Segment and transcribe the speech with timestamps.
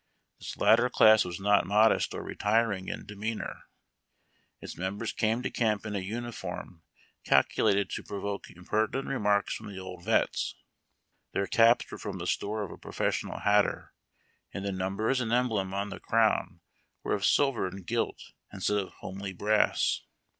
[0.39, 3.65] This latter class was not modest or retiring in demeanor.
[4.59, 6.81] Its members came to camp in a uniform
[7.23, 10.55] calcu lated to provoke impertinent remarks from the old vets.
[11.33, 13.93] Their caps were from the store of a professional hatter,
[14.51, 16.61] and the numbers and emblem on the crown
[17.03, 20.01] were of silver and gilt iustead of homely brass.